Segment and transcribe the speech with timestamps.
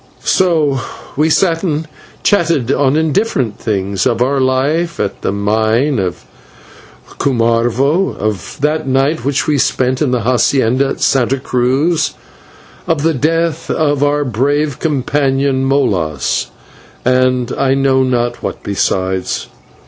[0.25, 0.79] So
[1.15, 1.87] we sat and
[2.23, 6.13] chatted on different things of our life at the mine at
[7.19, 12.15] Cumarvo, of that night which we spent in the /hacienda/ at Santa Cruz,
[12.87, 16.47] of the death of our brave companion, Molas,
[17.05, 19.49] and I know not what besides.